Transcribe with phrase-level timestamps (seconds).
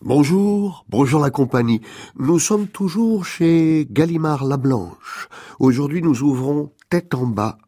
[0.00, 1.80] Bonjour, bonjour la compagnie.
[2.18, 5.28] Nous sommes toujours chez Gallimard la Blanche.
[5.58, 7.58] Aujourd'hui, nous ouvrons Tête en bas,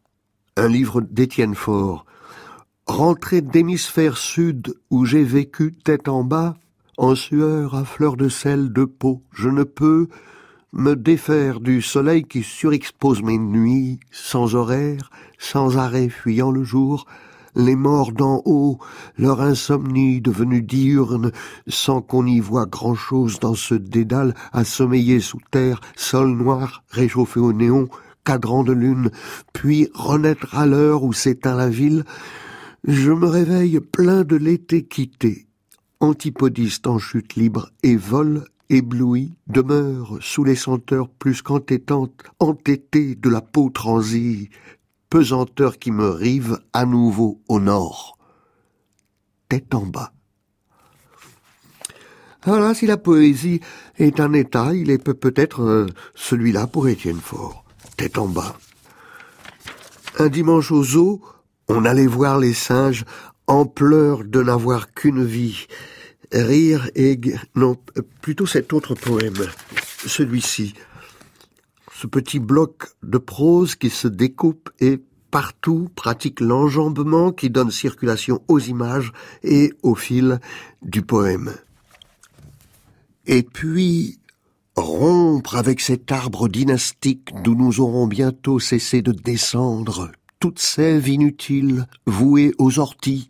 [0.57, 2.05] un livre d'Étienne Faure.
[2.85, 6.55] Rentrée d'hémisphère sud où j'ai vécu tête en bas,
[6.97, 10.07] en sueur à fleur de sel de peau, je ne peux
[10.71, 15.09] me défaire du soleil qui surexpose mes nuits, sans horaire,
[15.39, 17.05] sans arrêt fuyant le jour,
[17.55, 18.79] les morts d'en haut,
[19.17, 21.31] leur insomnie devenue diurne,
[21.67, 27.53] sans qu'on y voie grand-chose dans ce dédale, assommeillé sous terre, sol noir, réchauffé au
[27.53, 27.87] néon,
[28.23, 29.11] cadran de lune,
[29.53, 32.03] puis renaître à l'heure où s'éteint la ville,
[32.87, 35.47] je me réveille plein de l'été quitté,
[35.99, 43.29] antipodiste en chute libre et vol ébloui, demeure sous les senteurs plus qu'entêtantes, entêtée de
[43.29, 44.49] la peau transie,
[45.15, 48.17] pesanteur qui me rive à nouveau au nord.
[49.47, 50.11] Tête en bas.
[52.43, 53.61] Voilà, si la poésie
[53.97, 57.63] est un état, il est peut-être euh, celui-là pour Étienne Faure.
[57.95, 58.57] Tête en bas.
[60.19, 61.21] Un dimanche aux zoo,
[61.69, 63.05] on allait voir les singes
[63.47, 65.65] en pleurs de n'avoir qu'une vie.
[66.33, 67.17] Rire et...
[67.55, 67.77] Non,
[68.21, 69.47] plutôt cet autre poème,
[70.05, 70.73] celui-ci
[71.99, 74.99] ce petit bloc de prose qui se découpe et
[75.31, 80.39] partout pratique l'enjambement qui donne circulation aux images et au fil
[80.81, 81.53] du poème.
[83.27, 84.19] Et puis,
[84.75, 91.87] rompre avec cet arbre dynastique d'où nous aurons bientôt cessé de descendre, toute sève inutile,
[92.05, 93.29] vouée aux orties,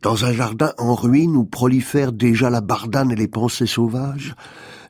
[0.00, 4.34] dans un jardin en ruine où prolifèrent déjà la bardane et les pensées sauvages,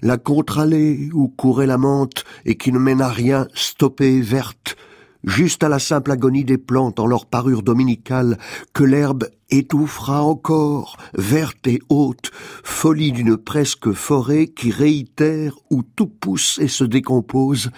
[0.02, 4.76] la contre-allée où courait la menthe et qui ne mène à rien, stoppée, verte,
[5.24, 8.38] juste à la simple agonie des plantes en leur parure dominicale,
[8.74, 12.30] que l'herbe étouffera encore, verte et haute,
[12.64, 17.70] folie d'une presque forêt qui réitère où tout pousse et se décompose.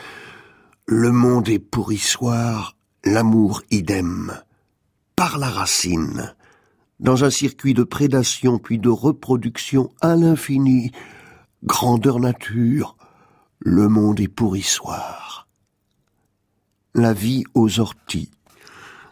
[0.87, 4.32] Le monde est pourrissoir, l'amour idem.
[5.15, 6.34] Par la racine
[7.00, 10.93] dans un circuit de prédation puis de reproduction à l'infini,
[11.64, 12.97] grandeur nature,
[13.58, 15.48] le monde est pourrissoir.
[16.94, 18.30] La vie aux orties.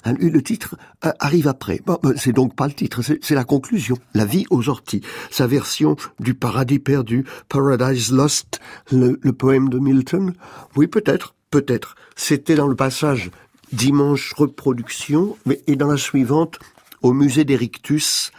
[0.05, 1.81] Hein, le titre euh, arrive après.
[1.87, 3.97] Ben, c'est donc pas le titre, c'est la conclusion.
[4.15, 5.03] La vie aux orties.
[5.31, 8.61] Sa version du paradis perdu, Paradise Lost,
[8.91, 10.35] le, le poème de Milton.
[10.77, 11.95] Oui, peut-être, peut-être.
[12.17, 13.31] C'était dans le passage
[13.73, 16.59] dimanche reproduction, mais et dans la suivante,
[17.01, 18.33] au musée d'Erictus,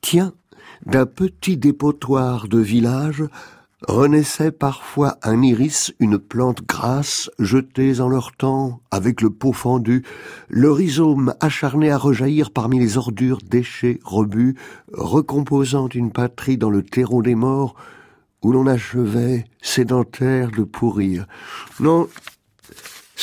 [0.00, 0.34] tiens,
[0.86, 3.24] d'un petit dépotoir de village,
[3.88, 10.04] renaissait parfois un iris, une plante grasse, jetée en leur temps, avec le pot fendu,
[10.48, 14.56] le rhizome acharné à rejaillir parmi les ordures, déchets, rebuts,
[14.92, 17.74] recomposant une patrie dans le terreau des morts,
[18.42, 21.26] où l'on achevait, sédentaire, de pourrir.
[21.80, 22.08] Non,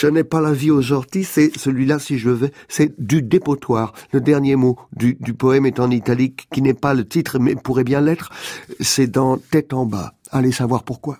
[0.02, 3.94] ce n'est pas la vie aux orties, c'est celui-là, si je vais, c'est du dépotoir.
[4.12, 7.84] Le dernier mot du poème est en italique, qui n'est pas le titre, mais pourrait
[7.84, 8.32] bien l'être.
[8.80, 10.16] C'est dans Tête en bas.
[10.32, 11.20] Allez savoir pourquoi.